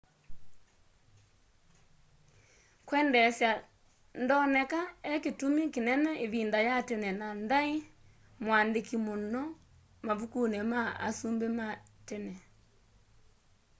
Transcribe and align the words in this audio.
kwendeesya 2.87 3.51
ndoneka 4.23 4.81
ekĩtũmĩ 5.13 5.63
kĩnene 5.73 6.11
ĩvĩnda 6.25 6.59
ya 6.67 6.75
tene 6.87 7.09
na 7.19 7.27
ndaĩ 7.43 7.73
mũandĩke 8.43 8.97
mũno 9.05 9.41
mavũkũnĩ 10.05 10.59
ma 10.71 10.81
asũmbĩ 11.07 11.47
matene 11.57 12.35